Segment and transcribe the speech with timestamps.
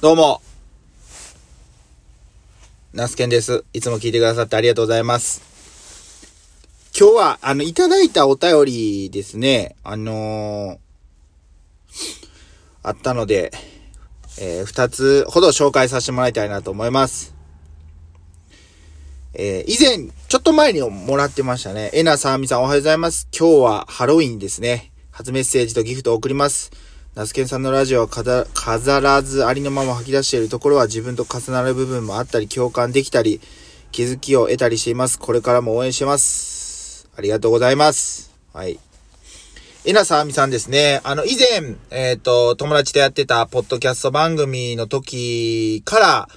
[0.00, 0.40] どうも。
[2.94, 3.66] ナスケンです。
[3.74, 5.42] いつも聞いてくださってありがとうございます。
[6.98, 10.78] 今日は、あの、いただいたお便りですね、あのー
[12.82, 13.52] あったので、
[14.40, 17.34] えー二つほど紹介させてもらいたいなと思います。
[19.34, 21.90] えー以前、ちょっと前にもらってましたね。
[21.92, 23.28] えなさあみさんおはようございます。
[23.38, 24.92] 今日はハロウィンですね。
[25.10, 26.89] 初メッセージとギフトを送ります。
[27.16, 33.40] ナスケンさんのラジオは飾らずありのまま吐き出しているところは自分と重なる部分もあったり共感できたり
[33.90, 35.18] 気づきを得たりしています。
[35.18, 37.08] これからも応援してます。
[37.16, 38.32] ありがとうございます。
[38.52, 38.78] はい。
[39.84, 41.00] えなさあみさんですね。
[41.02, 46.28] あの、以前、えっ、と、友達とやってたポッドキャスト番組の時から、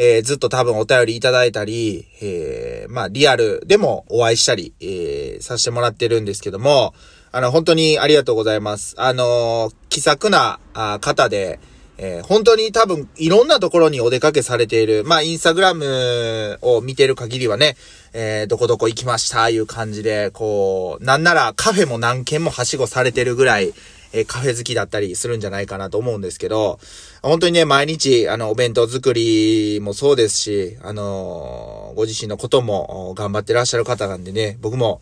[0.00, 6.94] えーずっと多分お便りいただいたり、えーまあ、リアルでもお会いしたり、えーさせてもらってるんですけども、
[7.32, 8.94] あの、本当にありがとうございます。
[8.96, 11.58] あの気さくなあ方で、
[11.98, 17.76] えー本当に多分いろんなところにお出かけされている、まあ、インスタグラムを見てる限りはね、
[18.12, 23.74] えーどこどこ行きました、いう感じで、こう、なんならカフェも何軒もはしごされてるぐらい、
[24.12, 26.78] えーカフェ好きだったりするんじゃないかなと思うんですけど、
[27.22, 35.00] 本当にね、毎日、あの、お弁当作りもそうですし、あのーご自身のことも頑張ってらっしゃる方なんでね、僕も、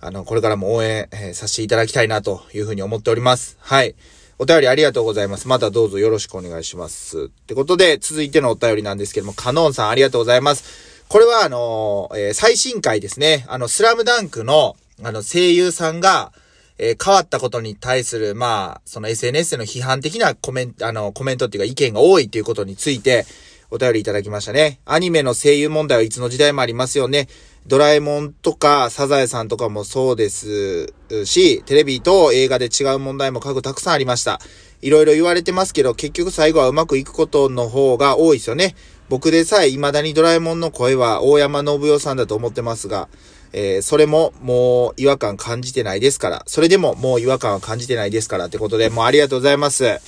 [0.00, 3.56] あの、これからも応援、えーさせていただきたいなというふうに思っております。
[3.60, 3.94] はい。
[4.38, 5.48] お便りありがとうございます。
[5.48, 7.24] またどうぞよろしくお願いします。
[7.24, 10.64] ってことで、続いてのお便りなんですけども、カノンさんありがとうございます。
[11.08, 13.44] これはあのーえー最新回ですね。
[13.48, 16.32] あの、スラムダンクの、あの、声優さんが、
[16.78, 23.26] えー変わったことに対する、まあ、その SNS での批判的なコメント、あの、コメントっていうか意見が多いっていうことについて、
[23.70, 24.80] お便りいただきましたね。
[24.86, 27.28] アニメの声優問題はいつの時代もありますよね。
[27.66, 34.40] ドラえもんとか、サザエさんとかもそうですし、テレビと映画で違う問題も過去たくさんありました。
[34.80, 38.74] いろいろ言われてますけど、結局最後はうまくいくことの方が多いですよね。
[39.10, 43.08] 僕でさえ未だにドラえもんの声は大山信代さんだと思ってますが、
[43.52, 50.00] えーそれももう違和感感じてないですから、それでももう違和感は感じてないですからってことで、もうありがとうございます。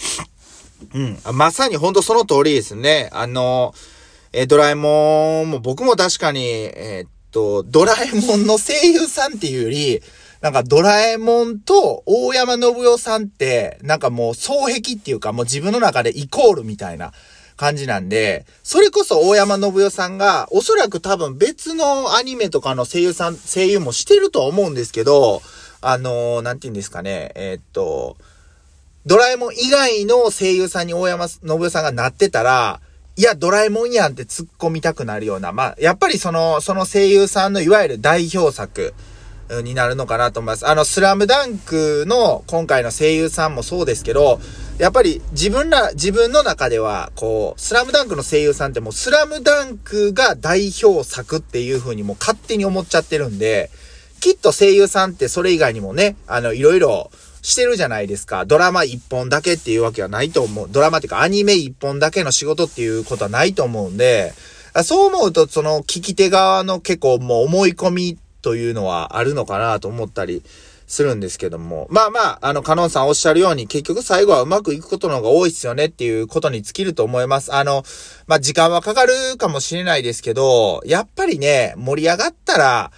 [0.95, 1.19] うん。
[1.33, 3.11] まさに本当その通りですね。
[3.13, 3.75] あの、
[4.33, 10.03] えードラえもんも僕も確かに、えーっと、ドラえもんの声優さんっていうより、
[10.41, 17.13] なんかドラえもんと大山信代さんって、なんかもう双璧っていうかもう自分の中でイコールみたいな
[17.61, 25.43] 感じなんで、それこそ大山信代さんが、おそらく多分別のアニメとかの声優さん、声優もしてるとは思うんですけど、
[25.83, 28.17] あのーなんて言うんですかね、えーっと、
[29.05, 32.81] ドラえもん以外の声優さんに大山信代さんがなってたら、
[33.17, 38.95] いや、ドラえもんやんって突っ込みたくなるような、まあ、やっぱりその、その声優さんのいわゆる代表作
[39.63, 40.67] になるのかなと思います。
[40.67, 44.41] あの、スラムダンクの今回の声優さんもそうですけど、
[44.79, 53.71] やっぱり自分ら、自分の中では、こう、スラムダンクの声優さんってもうスラムダンクが代表作っていう風にもう勝手に思っちゃってるんで、
[54.21, 57.11] きっと声優さんってそれ以外にもね、あの、いろいろ
[57.43, 58.45] してるじゃないですか。
[58.45, 60.69] ドラマ一本だけっていうわけはないと思う。
[60.71, 64.33] ドラマっていうかアニメ一本だけの仕事っていうことはないと思うんで、
[64.85, 70.43] そう思うと、その聞き手側の結構もう思い込みというのはあるのかなと思ったり
[70.91, 71.87] するんですけども。
[71.89, 77.55] まあまあ、あの、カノンさんおっしゃるように、結局最後はうまくいくことの方が多いっすよねっていうことに尽きると思います。
[77.55, 77.85] あの、
[78.27, 82.91] まあ時間はかかるかもしれないですけど、やっぱりね、盛り上がったら、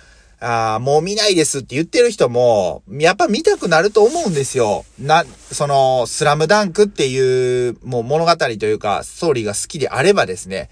[0.44, 4.84] あーもう見ないですって言ってる人も、やっぱ見たくなると思うんですよ。
[4.98, 10.68] な、その、スラムダンクっていう、もう物語というか、ストーリーが好きであればですね。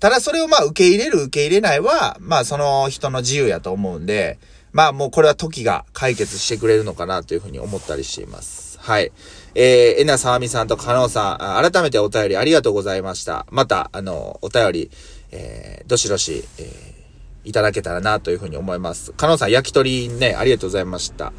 [0.00, 4.38] ただそれをまあ受け入れる受け入れないは、まあその人の自由やと思うんで、
[4.72, 8.78] まあもうこれは時が解決してくれるのかなというふうに思ったりしています。
[8.80, 9.12] はい。
[9.54, 13.46] えー、えなさあみさんとかのうさん、改めてお便りありがとうございました。
[13.50, 14.90] また、あの、お便り、
[15.32, 16.96] えー、どしどし、えー
[17.46, 19.12] いただけたらなというふうに思います。
[19.12, 21.32] かのんさん、焼き鳥ね、ありがとうございました。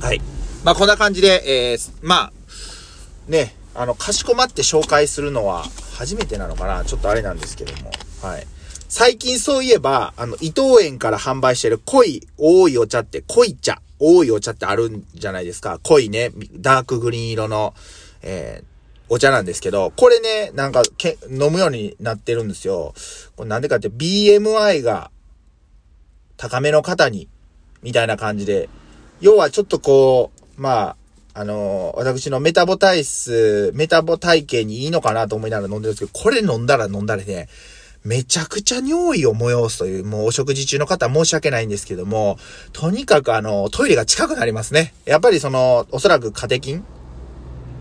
[0.00, 0.20] はい。
[0.64, 2.32] まあ、こんな感じで、えー、まあ、
[3.28, 5.64] ね、あの、かしこまって紹介するのは
[5.96, 7.90] 初めてなのかなちょっとあれなんですけども。
[8.22, 8.46] はい。
[8.88, 15.80] 最近そういえば、あの、伊藤園から販売してる濃い、多いお茶って、濃い茶、多いお茶ってあるんじゃないですか？
[15.82, 17.74] 濃いね、ダークグリーン色の、
[18.22, 18.66] えー、
[19.08, 22.94] お茶なんですけど、これね、なんかけ、飲むようになってるんですよ。
[23.36, 25.10] これなんでかって BMI が
[26.36, 27.28] 高めの方に、
[27.82, 28.68] みたいな感じで、
[29.20, 30.96] 要はちょっとこう、まあ、
[31.38, 37.50] あの私のメタボ体質、メタボ体型にいいのかなと思いながら飲んでるんですけど、これ飲んだら飲んだらね、
[38.04, 42.38] めちゃくちゃ尿意を催すという、もうお食事中の方申し訳ないんですけども、
[42.72, 44.94] とにかくあの、トイレが近くなりますね。
[45.04, 46.84] やっぱりその、おそらくカテキン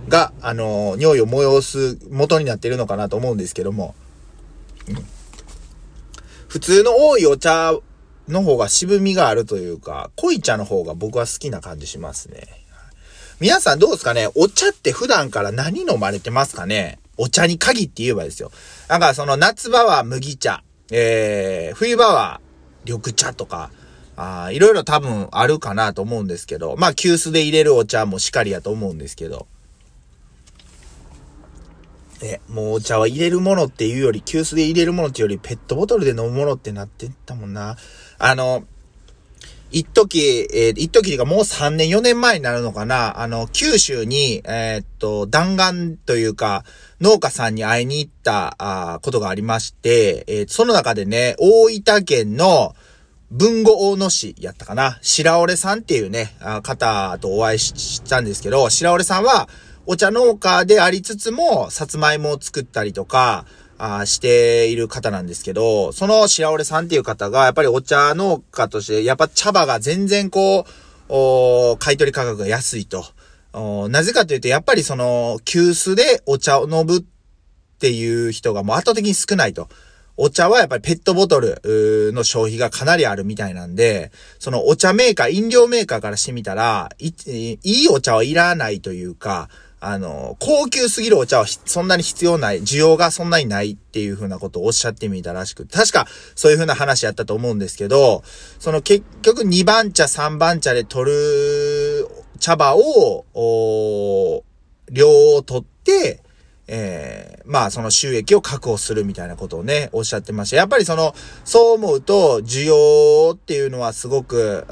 [0.09, 3.95] が、あの、尿意を催す元になっているのかなと思うんですけども、
[4.89, 4.95] うん、
[6.49, 7.71] 普通の多いお茶
[8.27, 12.64] の方が渋みがあるというか、濃い茶の方が僕は好きな感じしますね。
[13.41, 14.29] 皆さんどうですかね？
[14.33, 16.99] お茶って普段から何飲まれてますかね？
[17.17, 18.49] お茶に限って言えばですよ。
[18.87, 22.39] なんかその夏場は麦茶、えー、冬場は
[22.85, 23.71] 緑茶とか、
[24.15, 29.47] あいろいろ多分あるかなと思うんですけど、まあ急須で入れるお茶もしかりやと思うんですけど、
[32.21, 37.75] ね、もうお茶は入れるものっていうより、急須で入れるものっていうより、ペットボトルで飲むものってなってったもんな。
[38.17, 38.63] あの、
[39.75, 43.19] 一時、えー、一時いうかもう3年、4年前になるのかな。
[43.19, 46.63] あの、九州に、えー、っと、弾丸というか、
[47.01, 52.73] 農家さんに会いに行った、あことがありまして、えー、その中でね、大分県の、
[53.31, 54.97] 文後大野市やったかな。
[55.01, 59.49] 白折さんっていうね、あ方とお会いしたんですけど、白折さんは、
[59.85, 63.45] お茶農家でありつつも、さつまいもを作ったりとか、
[63.77, 70.65] あしている方なんですけど、その白折さんっていう方が、やっぱりお茶農家として、やっぱ茶葉が全然こう、
[71.09, 73.05] お買取価格が安いと。
[73.89, 77.03] なぜかというと、やっぱりその、急須でお茶を飲むっ
[77.79, 79.67] ていう人がもう圧倒的に少ないと。
[80.17, 81.61] お茶はやっぱりペットボトル
[82.13, 87.11] の消費がかなりあるみたいなんで、そのお茶メーカー、飲料メーカーからしてみたら、い
[87.63, 89.49] いお茶はいらないというか、
[89.87, 98.23] あの、高級すぎるお茶はそんなに必要ない、需要がそんなにないっていう風なことをおっしゃってみたらしく、確かそういう風な話やったと思うんですけど、
[98.57, 102.07] その結局2番茶、3番茶で取る
[102.39, 104.43] 茶葉を、お
[104.91, 106.23] 量を取って、
[106.67, 110.57] えー、まあその収益を確保するみたいなことをね、おっしゃってました。
[110.57, 114.65] やっぱりその、そう思うと、需要っていうのはすごく、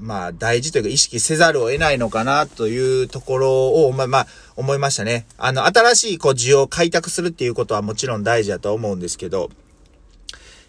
[0.00, 4.26] まあ大事というか意識せざるを得ないのかなというところを、まあ、まあ、
[4.56, 5.26] 思いましたね。
[5.38, 9.50] あの、新しいこう需要を開拓するっていうことはもちろん大事だと思うんですけど、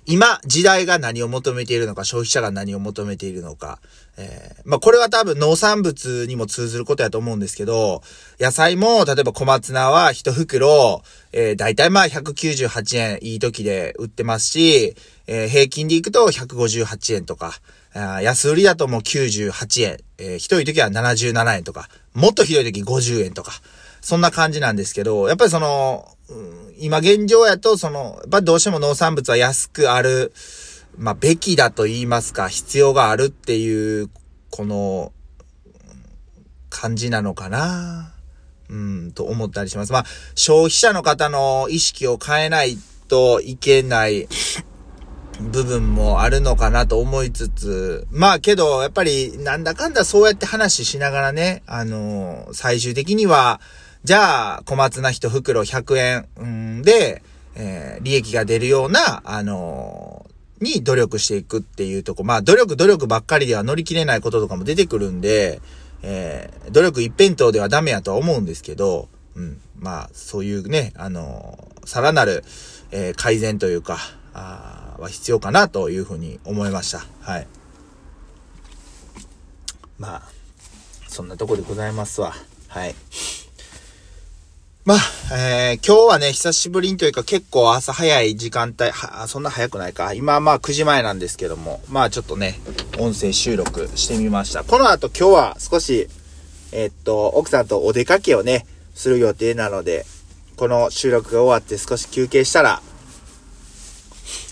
[0.08, 3.80] 今、時代が何を求めているのか、消費者が何を求めているのか、
[4.18, 8.02] えー、まあ、これは多分農産物にも通ずることやと思うんですけど、
[8.40, 11.04] 野菜も、例えば小松菜は一袋、
[11.34, 14.96] えー、だいたいまあ198円いい時で売ってますし、
[15.28, 17.54] えー、平均でいくと158円とか、
[17.94, 23.52] あ安売りだともう98円、えー、ひどい時は77円とか、もっとひどい時50円とか、
[24.02, 30.34] そんな感じなんですけど、やっぱりその、うん、今現状やと、その、やっぱどうしても農産物は安くある、
[30.98, 34.10] まあ、べきだと言いますか、必要があるっていう、
[34.50, 35.12] この、
[36.70, 38.14] 感じなのかな。
[38.70, 39.92] うん、と思ったりします。
[39.92, 42.78] まあ、消費者の方の意識を変えない
[43.10, 44.28] といけない。
[45.42, 53.60] 部分もあるのかなと思いつつ、まあけど、やっぱりなんだかんだそうやって話しながらね、あのー、最終的には、
[54.04, 57.22] じゃあ、小松菜一袋100円で、
[57.56, 62.24] えー、利益が出るような、あのー、に努力していくっていうとこ。
[62.24, 65.62] まあ、努力、努力ばっかりでは乗り切れないこととかも出てくるんで、
[66.02, 69.62] えー、努力一辺倒ではダメやとは思うんですけど、うん。
[69.78, 72.44] まあ、そういうね、あのさらなる、
[72.92, 73.98] え改善というか、
[74.34, 77.06] あは必要かなというふうに思いました。
[77.22, 77.48] はい。
[79.98, 80.22] まあ、
[81.08, 82.34] そんなとこでございますわ。
[82.68, 82.96] はい。
[84.84, 84.98] まあ、
[85.32, 90.14] えー、今日はね、久しぶりにというか結構朝早い時間帯、は、そんな早くないか。
[90.14, 92.60] 今まあ9時前なんですけども、まあちょっとね、
[92.98, 94.64] 音声収録してみました。
[94.64, 96.08] この後今日は少し、
[96.72, 98.66] えー、っと、奥さんとお出かけをね、
[98.96, 100.04] する予定なので、
[100.56, 102.82] この収録が終わって少し休憩したら、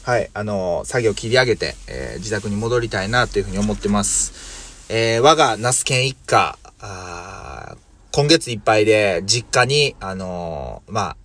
[0.03, 4.85] はい、あのー、作業切り上げて、えー、自宅に戻りたいなというふうに思ってます。
[4.89, 11.17] えー、我が那須県一家、あー今月いっぱいで実家に、あのまあ、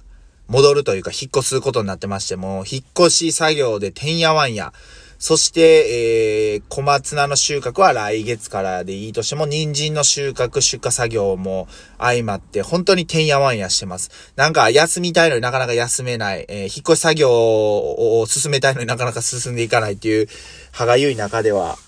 [0.49, 4.73] 戻るというか引っ越すことになってましても、引っ越し作業でてんやわんや、
[5.19, 11.67] そして、えー、小松菜の収穫は来月からでいいとしても、人参の収穫、出荷作業も
[11.99, 14.11] 相まって、本当にてんやわんやしてます。
[14.37, 20.29] なんか、休みたいのになかなか休めない、えー、引っ越し作業を進めたいのになかなか進んでいかないっていう、
[20.73, 21.79] 歯がゆい中では、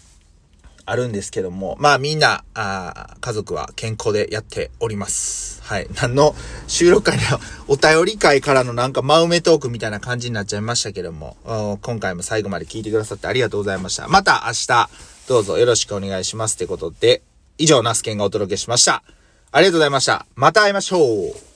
[0.86, 5.60] あるんですけども、まあみんな、あ家族は健康でやっております。
[5.62, 5.88] はい。
[6.00, 6.34] 何の
[6.68, 11.36] 収録会のお便り会からのなんか真埋めトークみたいな感じになっちゃいましたけども、
[11.82, 14.06] 今回も最後まで聞いてくださってありがとうございました。
[14.06, 14.88] また明日、
[15.28, 17.22] どうぞよろしくお願いしますってことで、
[17.58, 19.02] 以上、ナスケンがお届けしました。
[19.50, 20.24] ありがとうございました。
[20.36, 21.55] また会いましょう